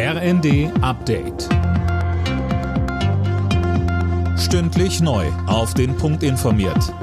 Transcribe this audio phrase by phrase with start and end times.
[0.00, 1.48] RND Update.
[4.38, 5.26] Stündlich neu.
[5.48, 6.94] Auf den Punkt informiert.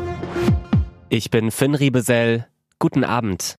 [1.10, 2.48] Ich bin Finn Riebesell.
[2.80, 3.56] Guten Abend.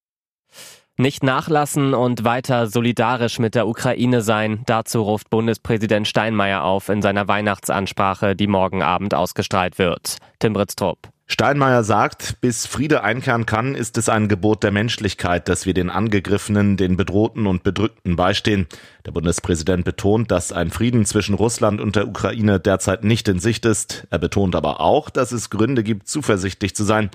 [0.97, 7.03] Nicht nachlassen und weiter solidarisch mit der Ukraine sein, dazu ruft Bundespräsident Steinmeier auf in
[7.03, 10.17] seiner Weihnachtsansprache, die morgen Abend ausgestrahlt wird.
[10.39, 11.11] Tim Britztrup.
[11.29, 15.91] Steinmeier sagt, bis Friede einkehren kann, ist es ein Gebot der Menschlichkeit, dass wir den
[15.91, 18.69] Angegriffenen, den Bedrohten und Bedrückten beistehen.
[19.05, 23.67] Der Bundespräsident betont, dass ein Frieden zwischen Russland und der Ukraine derzeit nicht in Sicht
[23.67, 24.07] ist.
[24.11, 27.11] Er betont aber auch, dass es Gründe gibt, zuversichtlich zu sein.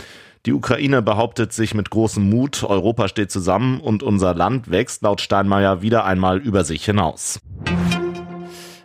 [0.45, 5.21] Die Ukraine behauptet sich mit großem Mut, Europa steht zusammen und unser Land wächst laut
[5.21, 7.39] Steinmeier wieder einmal über sich hinaus.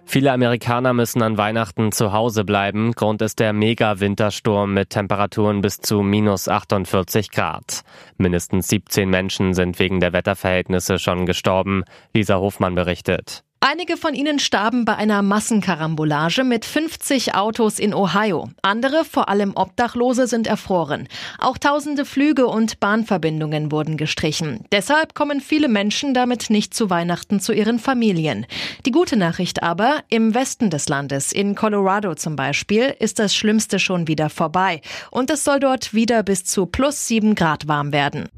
[0.08, 2.92] Viele Amerikaner müssen an Weihnachten zu Hause bleiben.
[2.92, 7.82] Grund ist der Mega-Wintersturm mit Temperaturen bis zu minus 48 Grad.
[8.16, 11.82] Mindestens 17 Menschen sind wegen der Wetterverhältnisse schon gestorben.
[12.14, 13.45] Lisa Hofmann berichtet.
[13.60, 18.50] Einige von ihnen starben bei einer Massenkarambolage mit 50 Autos in Ohio.
[18.60, 21.08] Andere, vor allem Obdachlose, sind erfroren.
[21.38, 24.64] Auch tausende Flüge und Bahnverbindungen wurden gestrichen.
[24.72, 28.46] Deshalb kommen viele Menschen damit nicht zu Weihnachten zu ihren Familien.
[28.84, 33.78] Die gute Nachricht aber, im Westen des Landes, in Colorado zum Beispiel, ist das Schlimmste
[33.78, 34.82] schon wieder vorbei.
[35.10, 38.28] Und es soll dort wieder bis zu plus sieben Grad warm werden.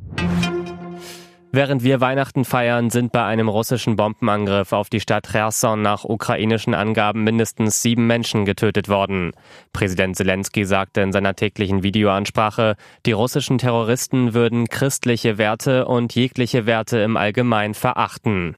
[1.51, 6.75] Während wir Weihnachten feiern, sind bei einem russischen Bombenangriff auf die Stadt Cherson nach ukrainischen
[6.75, 9.33] Angaben mindestens sieben Menschen getötet worden.
[9.73, 12.77] Präsident Zelensky sagte in seiner täglichen Videoansprache,
[13.07, 18.55] die russischen Terroristen würden christliche Werte und jegliche Werte im Allgemeinen verachten.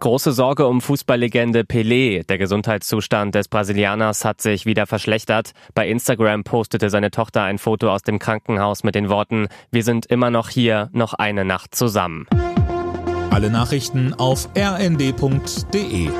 [0.00, 2.24] Große Sorge um Fußballlegende Pelé.
[2.24, 5.50] Der Gesundheitszustand des Brasilianers hat sich wieder verschlechtert.
[5.74, 10.06] Bei Instagram postete seine Tochter ein Foto aus dem Krankenhaus mit den Worten, wir sind
[10.06, 12.26] immer noch hier, noch eine Nacht zusammen.
[13.30, 16.10] Alle Nachrichten auf rnd.de